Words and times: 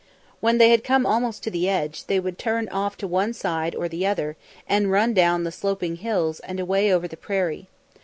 When 0.39 0.57
they 0.57 0.71
had 0.71 0.83
come 0.83 1.05
almost 1.05 1.43
to 1.43 1.51
the 1.51 1.69
edge, 1.69 2.05
they 2.07 2.19
would 2.19 2.39
turn 2.39 2.67
off 2.69 2.97
to 2.97 3.07
one 3.07 3.33
side 3.33 3.75
or 3.75 3.87
the 3.87 4.07
other 4.07 4.35
and 4.67 4.89
run 4.91 5.13
down 5.13 5.43
the 5.43 5.51
sloping 5.51 5.97
hills 5.97 6.39
and 6.39 6.59
away 6.59 6.91
over 6.91 7.07
the 7.07 7.15
prairie. 7.15 7.67